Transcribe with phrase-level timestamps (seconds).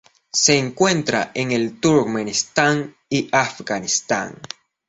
[0.33, 4.35] Se encuentra en el Turkmenistán y Afganistán.